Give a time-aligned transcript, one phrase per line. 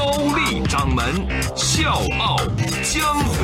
[0.00, 1.04] 高丽掌门
[1.54, 2.38] 笑傲
[2.82, 3.34] 江湖，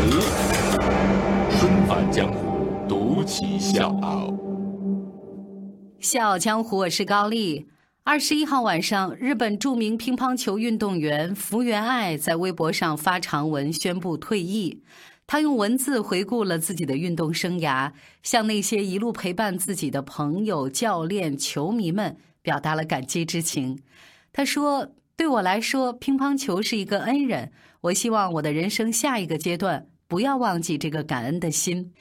[1.51, 4.33] 重返江湖，独骑笑傲。
[6.01, 7.67] 笑傲江湖，我是高丽。
[8.05, 14.83] 二十一号晚上，日本著名乒乓球运动员福原爱在微博上发长文宣布退役。
[15.27, 17.93] 他用文字回顾了自己的运动生涯，
[18.23, 23.79] 向那些一路陪伴自己的朋友、教练、球迷们表达了感激之情。
[24.33, 27.51] 他说：“对我来说，乒乓球是一个恩人。
[27.81, 31.93] 我希望我的人生下一个阶段不要忘记这个感恩的心。”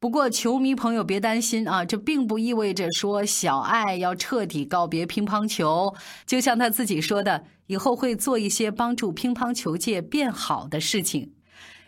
[0.00, 5.92] 不过，球迷朋友别担心啊，这并不意味着说小爱要彻底告别乒乓球。
[6.24, 11.32] 就像他自己说的，以后会做一些帮助乒乓球界变好的事情。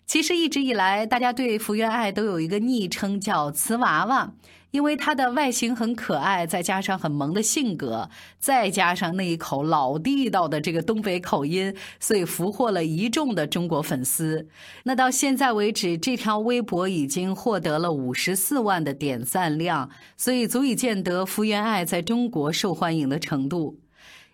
[0.05, 4.33] 其实一直以来，大家对福原爱都有一个昵称叫“瓷娃娃”，
[4.71, 14.47] 因为她的外形很可爱，再加上很萌的性格，再加上那一口老地道的这个东北口音，所以俘获了一众的中国粉丝。
[14.83, 23.77] 那到现在为止，这条微博已经获得了五十四万的点赞量，所以足以见得福原爱在中国受欢迎的程度。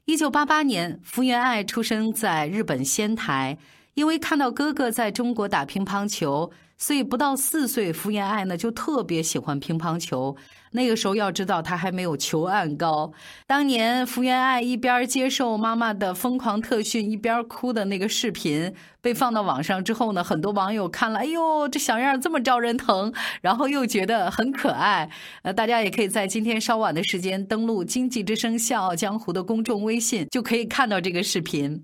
[0.06, 3.58] 一九八八年，福原爱出生在日本仙台。
[3.96, 10.36] 因为看到哥哥在中国打乒乓球，所以不到四岁，福原爱呢就特别喜欢乒乓球。
[10.72, 13.11] 那个时候要知道，他还没有球案高。
[13.47, 23.11] 当年福原爱一边接受妈妈的疯狂特训，一边哭的那个视频被放到网上之后呢，很多网友看了，哎呦，这小样这么招人疼，
[23.42, 25.09] 然后又觉得很可爱。
[25.42, 31.83] 呃，大家也可以在今天稍晚的时间登录《经济之声笑傲江湖》的公众微信，就可以看到这个视频。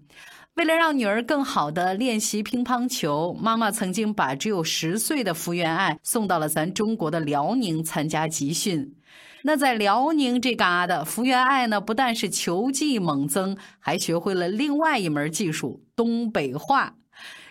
[0.56, 8.96] 为了让女儿更好的练习乒乓球，妈妈曾经把只有十岁的福原爱送到了咱中国的辽宁参加集训。
[9.42, 16.96] 那在辽宁这嘎达，福原爱呢不但是球技猛增，还学会了另外一门技术——东北话。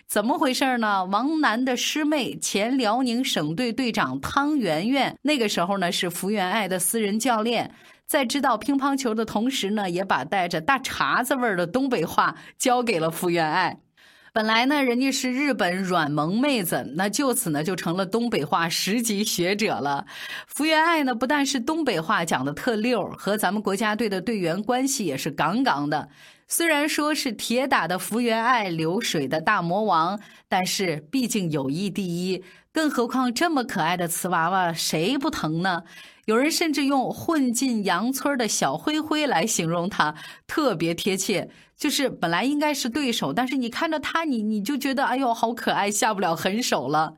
[0.07, 1.05] 怎么回事呢？
[1.05, 7.73] 王楠的师妹，前辽宁省队队长汤圆圆，那个时候呢是福原爱的私人教练。
[8.07, 13.79] 在知道乒乓球的同时呢，也把带着大碴子味儿的东北话教给了福原爱。
[14.31, 20.07] 本来呢，人家是日本软萌妹子，那就此呢就成了东北话十级学者了。
[20.47, 26.09] 福原爱呢，不但是东北话讲的特溜，和咱们国家队的队员关系也是杠杠的。
[26.47, 32.43] 虽然说是铁打的福原爱，流水的大魔王，但是毕竟友谊第一。
[32.71, 35.83] 更何况这么可爱的瓷娃娃，谁不疼呢？
[36.25, 40.15] 有人甚至用混进羊村的小灰灰来形容他，
[40.47, 41.49] 特别贴切。
[41.75, 47.15] 就是本来应该是对手，但是你看着他，你你就觉得哎呦好可爱，下不了狠手了。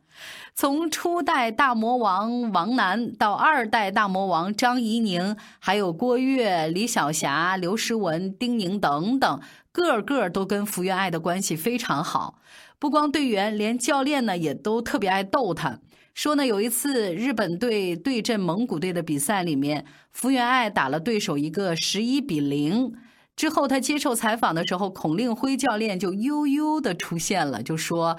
[0.55, 9.39] 从初代大魔王王楠到二代大魔王张怡宁，还有郭跃、李晓霞、刘诗雯、丁宁等等，
[9.71, 12.39] 个个都跟福原爱的关系非常好。
[12.79, 15.79] 不光队员，连教练呢也都特别爱逗他。
[16.15, 19.83] 说呢，有一次日本队对阵蒙古队的比赛里面，
[20.13, 22.93] 福原爱打了对手一个十一比零。
[23.35, 28.17] 之后他接受采访的时候，孔令辉教练就悠悠的出现了，就说：“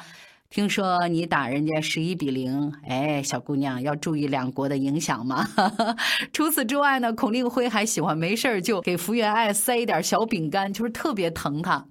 [0.51, 5.49] 听说你打人家十一比零，哎，小姑娘要注意两国的影响嘛。
[6.35, 11.87] ”除此之外呢，孔令辉还喜欢没事就给福原爱塞一点小饼干，就是特别疼她。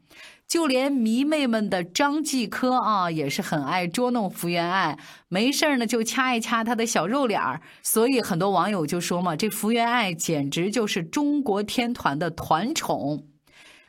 [0.47, 4.97] 就连迷妹们的张继科啊，也是很爱捉弄福原爱，
[5.27, 7.61] 没事呢就掐一掐她的小肉脸儿。
[7.81, 13.25] 所以很多网友就说嘛，这福原爱简直就是中国天团的团宠。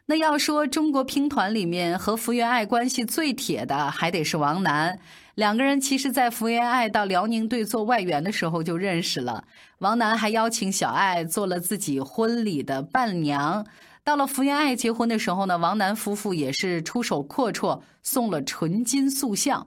[0.07, 4.99] 那要说中国乒团里面和福原爱关系最铁的，还得是王楠。
[5.35, 9.45] 两个人其实，在福原爱到辽宁队做外援的时候就认识了。
[9.81, 13.67] 王楠还邀请小爱做了自己婚礼的伴娘。
[14.07, 19.67] 到了福原爱结婚的时候呢，王楠夫妇也是出手阔绰，送了纯金塑像。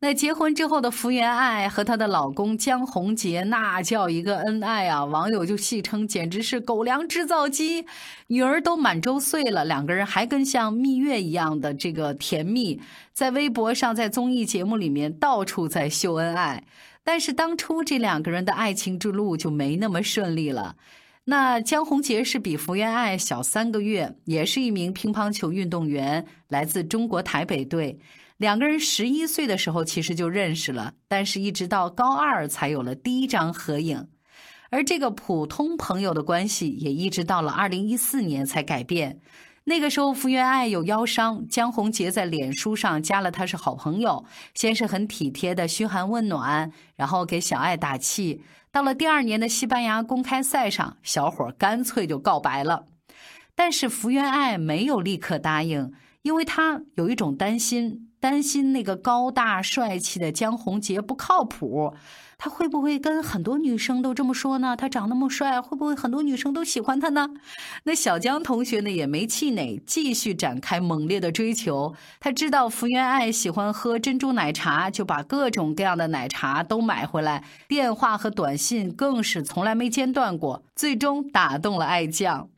[0.00, 5.06] 那结婚之后的福原爱和她的老公江宏杰，那叫一个恩爱啊！
[5.06, 7.86] 网友就戏称简直是狗粮制造机。
[8.26, 12.78] 女儿都满周岁了，两个人还跟像蜜月一样的这个甜蜜，
[13.14, 16.62] 在微博上、在综艺节目里面到处在秀恩爱。
[17.02, 20.76] 但是当初这两个人的爱情之路就没那么顺利了。
[21.30, 27.98] 那江宏杰是比福原爱小三个月，也是一名乒乓球运动员，来自中国台北队。
[28.38, 34.08] 两个人十一岁的时候其实就认识了，但是一直到高二才有了第一张合影。
[34.70, 39.20] 而这个普通朋友的关系也一直到了二零一四年才改变。
[39.68, 44.24] 那个时候，福原爱有腰伤，江宏杰在脸书上加了她是好朋友，
[44.54, 48.40] 先是很体贴的嘘寒问暖，然后给小爱打气。
[48.72, 52.86] 到了第二年的西班牙公开赛上，小伙干脆就告白了。
[53.54, 55.92] 但是福原爱没有立刻答应，
[56.22, 61.94] 因为他有一种担心，担心那个高大帅气的江宏杰不靠谱。
[62.40, 64.76] 他会不会跟很多女生都这么说呢？
[64.76, 67.30] 他长那么帅，会不会很多女生都喜欢他呢？
[67.82, 71.96] 那小江同学呢也没气馁，继续展开猛烈的追求。
[72.20, 80.62] 他知道福原爱喜欢喝珍珠奶茶，就把各种各样的奶茶都买回来，电话和短信更是从来没间断过。
[80.76, 82.48] 最终打动了爱酱。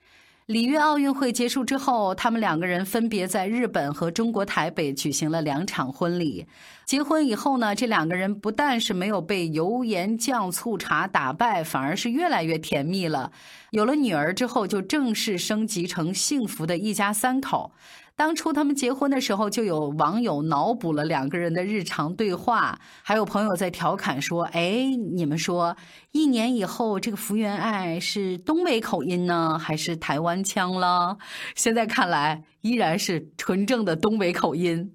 [0.50, 6.44] 里约奥运会结束之后，他们两个人分别在日本和中国台北举行了两场婚礼。
[6.84, 13.30] 结婚以后呢，这两个人不但是没有被油盐酱醋茶打败，反而是越来越甜蜜了。
[13.70, 17.70] 有了女儿之后，就正式升级成幸福的一家三口。
[18.16, 25.74] 当初他们结婚的时候，就有网友脑补了两个人的日常对话，还有朋友在调侃说：“哎，你们说，
[26.12, 31.18] 一年以后这个福原爱是东北口音呢，还是台湾腔了？”
[31.54, 32.44] 现在看来。
[32.62, 34.92] 依然是纯正的东北口音，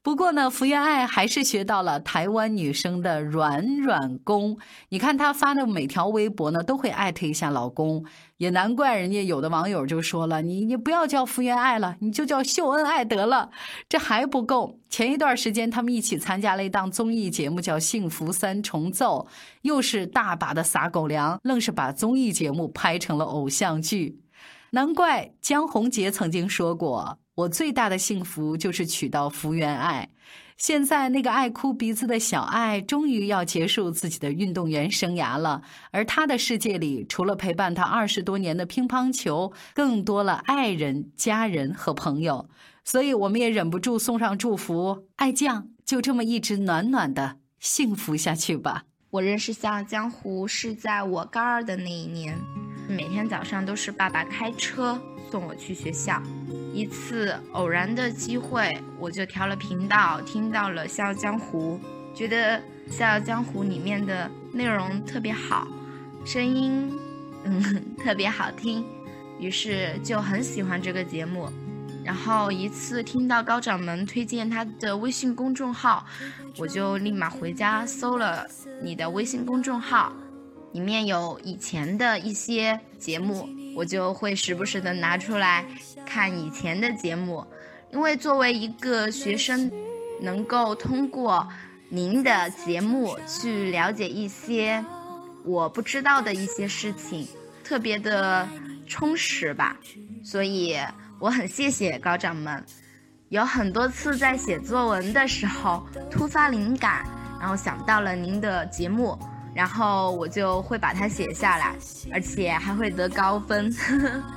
[0.00, 4.56] 不过呢，福原爱还是学到了台湾女生的软软功。
[4.88, 8.02] 你看她发的每条微博呢，都会艾特一下老公，
[8.38, 13.50] 也难怪人家有的网友就说了：“你你不要叫福原爱了，你就叫秀恩爱得了。”
[13.90, 19.26] 这还不够，前一段时间他们一起参加了一档综艺节目，叫《幸福三重奏》，
[19.62, 24.20] 又是大把的撒狗粮，愣是把综艺节目拍成了偶像剧。
[24.72, 30.10] 难怪江宏杰曾经说过：“我最大的幸福就是娶到福原爱。”
[30.62, 35.60] 现在那个爱哭鼻子的小爱，终于要结束自己的运动员生涯了。
[35.90, 42.48] 而他的世界里，除了陪伴他二十多年的乒乓球，更多了爱人、家人和朋友。
[42.84, 48.84] 所以，我们也忍不住送上祝福：爱酱就这么一直暖暖的幸福下去吧。
[49.10, 52.38] 我认识《笑傲江湖》是在我高二的那一年。
[52.88, 55.00] 每天早上都是爸爸开车
[55.30, 56.22] 送我去学校。
[56.74, 61.78] 一次偶然的机会，我就调了频道，听到了《笑傲江湖》，
[62.16, 62.58] 觉得
[62.90, 65.68] 《笑傲江湖》里面的内容特别好，
[66.24, 66.90] 声音
[67.44, 68.84] 嗯特别好听，
[69.38, 71.48] 于是就很喜欢这个节目。
[72.04, 76.04] 然后一次听到高掌门推荐他的微信公众号，
[76.58, 78.46] 我就立马回家搜了
[78.82, 80.12] 你的微信公众号。
[80.72, 85.64] 里面有以前的一些节目，我就会时不时的拿出来
[86.06, 87.46] 看以前的节目，
[87.92, 89.70] 因为作为一个学生，
[90.20, 91.46] 能够通过
[91.88, 94.82] 您的节目去了解一些
[95.44, 97.28] 我不知道的一些事情，
[97.62, 98.48] 特别的
[98.86, 99.76] 充实吧。
[100.24, 100.78] 所以
[101.18, 102.64] 我很谢谢高掌门，
[103.28, 107.04] 有很多次在写作文的时候突发灵感，
[107.38, 109.18] 然后想到了您的节目。
[109.54, 111.76] 然后我就会把它写下来，
[112.12, 113.70] 而且还会得高分。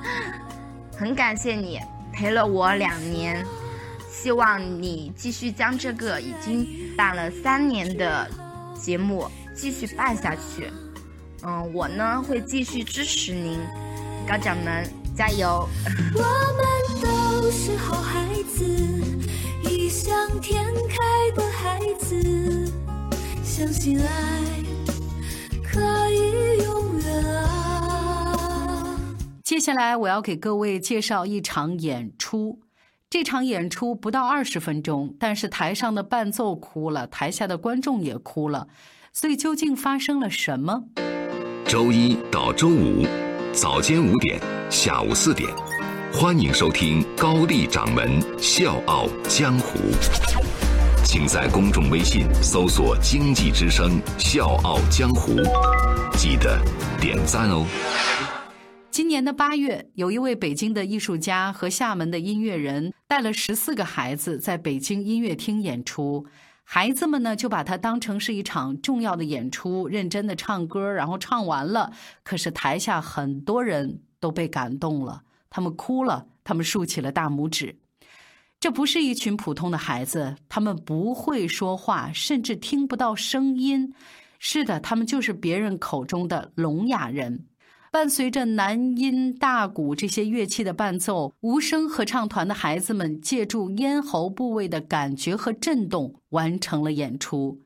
[0.96, 1.80] 很感谢你
[2.12, 3.44] 陪了我两年，
[4.10, 6.66] 希望你继续将这个已经
[6.96, 8.28] 办了三年的
[8.74, 10.70] 节目继续办下去。
[11.42, 13.58] 嗯，我呢会继续支持您，
[14.26, 15.68] 高掌门加油！
[16.14, 18.64] 我们都是好孩子，
[19.62, 22.72] 异想天开的孩子，
[23.44, 24.75] 相信爱。
[25.76, 28.34] 可以永远啊！
[29.44, 32.60] 接下来我要给各位介绍一场演出。
[33.08, 38.66] 这场演出不到二十分钟，但是台上的伴奏哭了，台下的观众也哭了。
[39.12, 40.82] 所以究竟发生了什么？
[41.66, 43.06] 周一到周五
[43.52, 44.40] 早间五点，
[44.70, 45.48] 下午四点，
[46.12, 49.78] 欢迎收听高丽掌门笑傲江湖。
[51.06, 55.36] 请在公众微信搜索“经济之声笑傲江湖”，
[56.18, 56.60] 记得
[57.00, 57.64] 点赞哦。
[58.90, 66.26] 今年的八月，有一位北京的艺术家和厦门的音乐人带了十四个孩子在北京音乐厅演出，
[66.64, 71.92] 孩子们呢就把它当成是一场重要的演出，认真的唱歌，然后唱完了。
[72.24, 77.76] 可是台下很多人都被感动了，他们哭了，他们竖起了大拇指。
[78.66, 83.94] 这不是一群普通的孩子，他们不会说话，甚至听不到声音。
[84.40, 87.46] 是的，他们就是别人口中的聋哑人。
[87.92, 97.60] 伴随着南音、大鼓这些乐器的伴奏，无声合唱团的孩子们借助咽喉部位的感觉和震动完成了演出。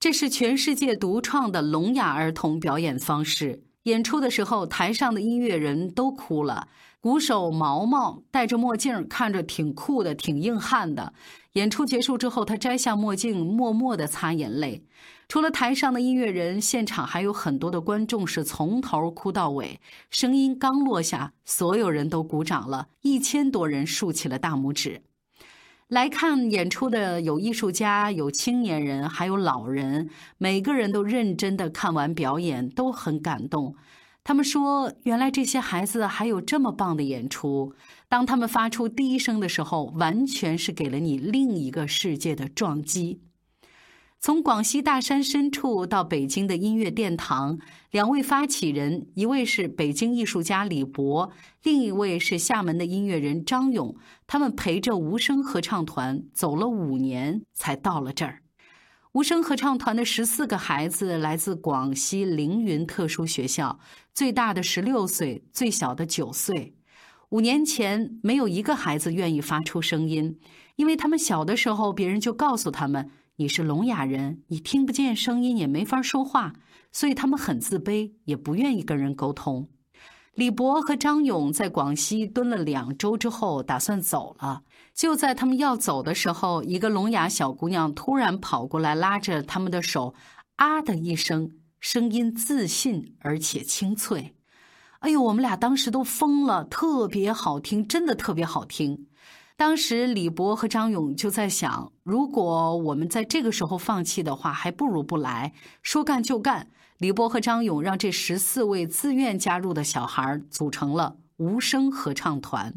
[0.00, 3.62] 这是全世界独创的聋哑儿童表演方式。
[3.84, 6.66] 演出的时候，台上的音乐人都哭了。
[7.00, 11.14] 鼓手毛毛戴着墨镜，看着挺酷的，挺硬汉的。
[11.54, 14.84] 演出结束之后，他摘下墨镜，默默地擦眼泪。
[15.26, 19.80] 除了台上的音乐人，现场还有很多的观众是从头哭到尾。
[20.10, 25.02] 声音刚落下，所有人都鼓掌了，一千多人竖起了大拇指。
[25.88, 33.74] 来看演出的有艺术家，有青年人，还有老人，每个人都认真地看完表演，都很感动。
[34.30, 37.74] 他们说：“原来这些孩子还有这么棒的演出。
[38.08, 43.22] 当他们发出第一声的时候，完全是给了你另一个世界的撞击。”
[44.20, 47.58] 从广西大山深处到北京的音乐殿堂，
[47.90, 51.32] 两位发起人，一位是北京艺术家李博，
[51.64, 53.96] 另一位是厦门的音乐人张勇。
[54.28, 58.42] 他们陪着无声合唱团走了五年，才到了这儿。
[59.12, 63.80] 无声合唱团的十四个孩子来自广西凌云特殊学校，
[64.14, 66.76] 最大的十六岁，最小的九岁。
[67.30, 70.38] 五年前，没有一个孩子愿意发出声音，
[70.76, 76.52] 因为他们小的时候，别人就告诉他们：“你是聋哑人，你听不见声音，也没法说话。”
[76.92, 79.68] 所以他们很自卑，也不愿意跟人沟通。
[80.34, 84.62] 李博和张勇在广西蹲了两周之后，打算走了。
[84.94, 90.14] 就在他们要走的时候，一个聋哑小姑娘突然跑过来，拉着他们的手，
[90.56, 94.36] 啊的一声，声音自信而且清脆。
[95.00, 99.06] 哎呦，我们俩当时都疯了，特别好听，真的特别好听。
[99.56, 105.52] 当时李博和张勇就在想，如果我们在这个时候放弃的话，还不如不来。
[105.82, 106.70] 说干就干。
[107.00, 112.74] 李波和张勇让这十四位自愿加入的小孩组成了无声合唱团。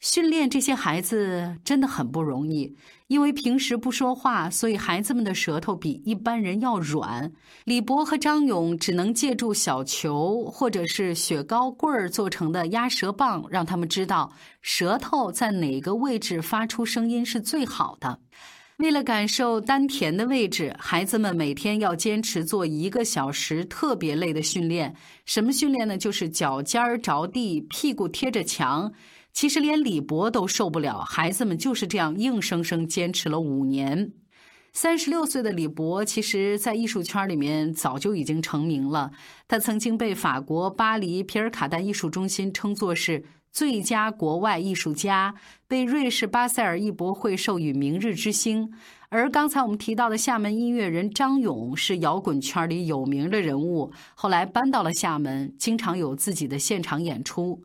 [0.00, 2.74] 训练这些孩子真的很不容易，
[3.08, 7.30] 因为平时不说话，所以孩子们的舌头比一般人要软。
[7.64, 14.32] 李博和张勇只能借助小球或者是雪糕棍儿做成的压舌棒，让他们知道
[14.62, 18.20] 舌头在哪个位置发出声音是最好的。
[18.78, 24.94] 为了感受丹田的位置，孩子们每天要坚持做一个小时特别累的训练。
[25.26, 25.98] 什么训练呢？
[25.98, 28.92] 就是脚尖儿着地，屁股贴着墙。
[29.32, 34.12] 其实连李博都受不了，孩子们就是这样硬生生坚持了五年。
[34.72, 39.10] 三十六岁的李博，其实在艺术圈里面早就已经成名了。
[39.48, 43.24] 他曾经被法国巴黎皮尔卡丹艺术中心称作是。
[43.50, 45.34] 最佳国外艺术家
[45.66, 48.72] 被瑞士巴塞尔艺博会授予“明日之星”，
[49.08, 57.62] 而刚才我们提到的厦门音乐人张勇是摇滚圈里有名的人物，后来搬到了厦门，经常有自己的现场演出。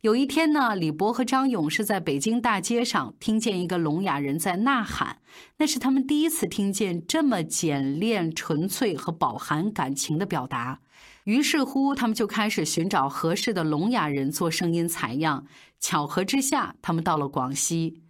[0.00, 5.18] 有一天呢，李博和张勇是在北京大街上听见一个聋哑人在呐喊，
[5.58, 10.80] 那是他们第一次听见这么简练、纯粹和饱含感情的表达。
[11.24, 15.46] 于是乎，他们就开始寻找合适的聋哑人做声音采样。
[15.78, 18.02] 巧合之下，他们到了广西。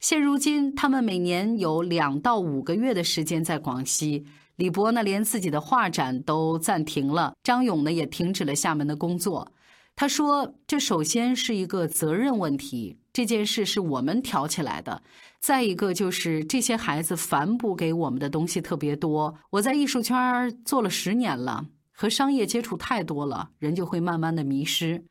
[0.00, 4.26] 现如今，他们每年有两到五个月的时间在广西。
[4.56, 9.52] 李博呢，连自己的画展都暂停了；张勇呢，也停止了厦门的工作。
[9.96, 15.02] 他说：“这首先是一个责任问题，这件事是我们挑起来的。
[15.40, 19.34] 再一个就是这些孩子反哺给我们的东西特别多。
[19.50, 21.66] 我在艺术圈做了十年了。”
[22.00, 25.02] 和商业接触太多了，人就会慢慢的迷失。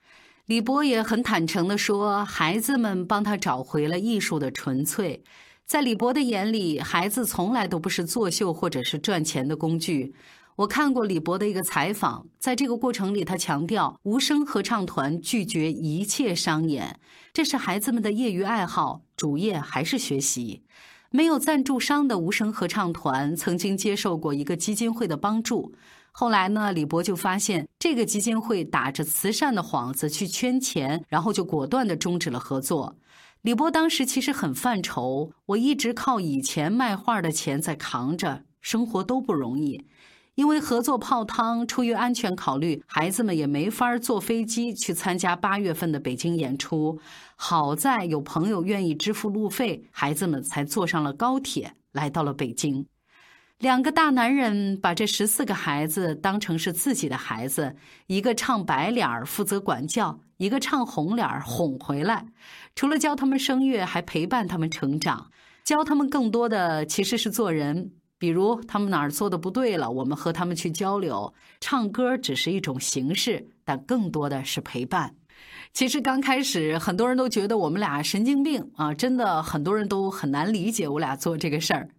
[0.45, 5.21] 李博也很坦诚地说，孩子们帮他找回了艺术的纯粹。
[5.65, 10.15] 在李博的眼里，孩子从来都不是作秀或者是赚钱的工具。
[10.55, 17.01] 我看过李博的一个采访，在这个过程里，他强调无声合唱团拒绝一切商演，
[17.33, 20.63] 这是孩子们的业余爱好，主业还是学习。
[21.11, 25.73] 没有赞助商的无声合唱团曾经接受过一个基金会的帮助。
[26.19, 32.95] 后来呢，李博就发现这个基金会打着慈善的幌子去圈钱，然后就果断的终止了合作。
[33.43, 39.85] 李博当时其实很犯愁，我一直靠以前卖画的钱在扛着，生活都不容易。
[40.33, 46.99] 因为合作泡汤，出于安全考虑，孩子们也没法坐飞机去参加八月份的北京演出。
[47.35, 52.87] 好在有朋友愿意支付路费，孩子们才坐上了高铁，来到了北京。
[53.59, 62.27] 两个大男人把这十四个孩子当成是自己的孩子，一个唱白脸儿负责管教，一个唱红脸儿哄回来。
[62.75, 65.31] 除了教他们声乐，还陪伴他们成长，
[65.63, 67.91] 教他们更多的其实是做人。
[68.19, 71.33] 比如他们哪儿做的不对了，我们和他们去交流。
[71.59, 75.15] 唱歌只是一种形式，但更多的是陪伴。
[75.73, 81.89] 其实刚开始，很多人都觉得我们俩神经病啊，真的很多人都很难理解我俩做这个事儿。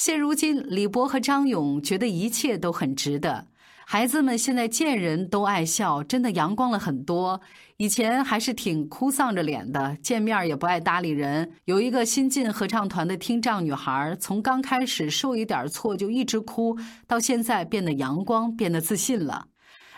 [0.00, 3.48] 现如今，李博和张勇觉得一切都很值得。
[3.84, 7.38] 孩子们现在见人都爱笑，真的阳光了很多。
[7.76, 11.52] 以前还是挺哭丧着脸的，见面也不爱搭理人。
[11.66, 19.48] 有一个新进合唱团的听障女孩，从刚开始受一点挫就一直哭，到现在变得阳光，变得自信了。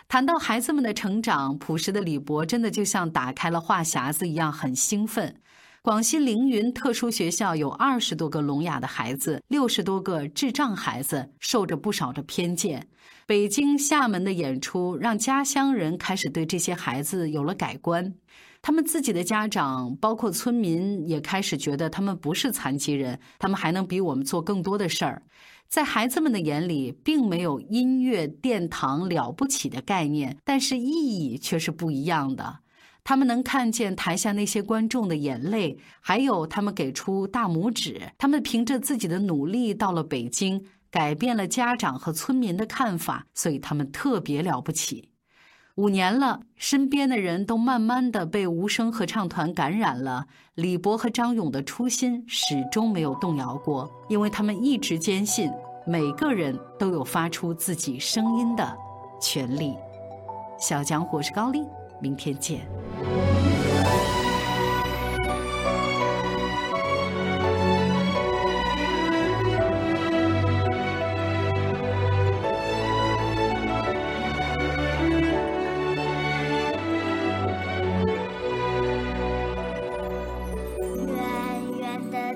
[0.08, 5.36] 谈到孩子们的成长，朴实的李博真的就像打开了话匣子一样，很兴奋。
[5.84, 12.86] 广西凌云特殊学校有二十多个聋哑的孩子，六十多个智障孩子，受着不少的偏见。
[13.26, 18.14] 北京、厦门的演出让家乡人开始对这些孩子有了改观，
[18.62, 25.24] 他们自己的家长，包括村民，也开始觉得他们不是残疾人，他们还能比我们做更多的事儿。
[25.68, 32.60] 在孩子们的眼里，并没有音乐殿堂了不起的概念，但是意义却是不一样的。
[33.04, 38.00] 他们能看见台下那些观众的眼泪，还有他们给出大拇指。
[38.16, 45.08] 他们凭着自己的努力到了北京，改变了家长和村民的看法，所以他们特别了不起。
[45.74, 50.26] 五年了，身边的人都慢慢的被无声合唱团感染了。
[50.54, 55.50] 李博和张勇的初心始终没有动摇过，因为他们一直坚信
[55.84, 58.76] 每个人都有发出自己声音的
[59.20, 59.74] 权利。
[60.56, 61.64] 小江湖是高丽。
[62.02, 62.66] 明天见。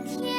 [0.06, 0.35] Yeah.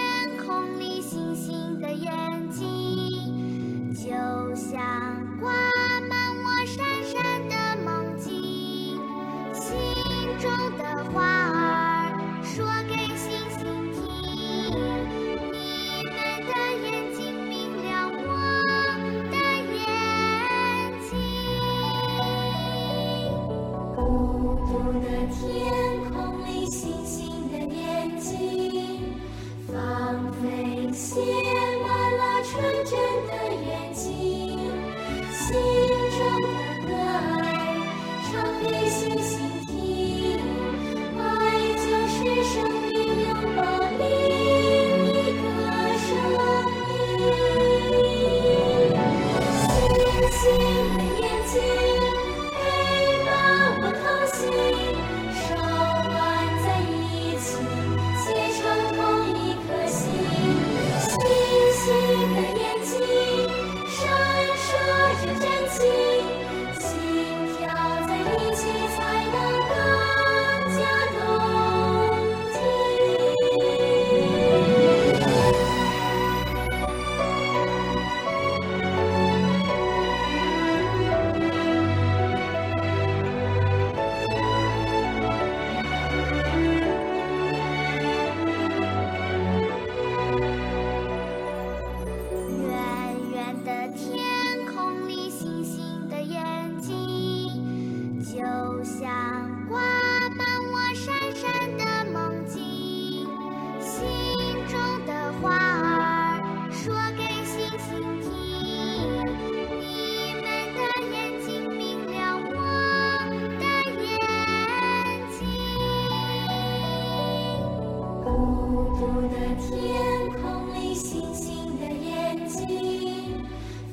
[119.58, 123.46] 天空里星星的眼睛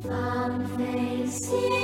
[0.02, 1.83] 放飞心。